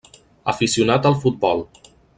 [0.53, 1.67] Aficionat al futbol.